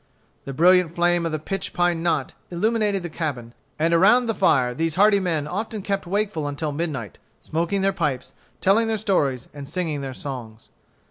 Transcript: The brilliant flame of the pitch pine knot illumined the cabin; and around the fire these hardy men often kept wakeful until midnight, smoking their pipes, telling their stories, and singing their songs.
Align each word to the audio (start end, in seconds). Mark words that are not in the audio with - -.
The 0.45 0.51
brilliant 0.53 0.95
flame 0.95 1.27
of 1.27 1.31
the 1.31 1.37
pitch 1.37 1.73
pine 1.73 2.01
knot 2.01 2.33
illumined 2.49 3.03
the 3.03 3.07
cabin; 3.07 3.53
and 3.77 3.93
around 3.93 4.25
the 4.25 4.33
fire 4.33 4.73
these 4.73 4.95
hardy 4.95 5.19
men 5.19 5.47
often 5.47 5.83
kept 5.83 6.07
wakeful 6.07 6.47
until 6.47 6.71
midnight, 6.71 7.19
smoking 7.39 7.81
their 7.81 7.93
pipes, 7.93 8.33
telling 8.61 8.87
their 8.87 8.97
stories, 8.97 9.47
and 9.53 9.69
singing 9.69 10.01
their 10.01 10.15
songs. 10.15 10.69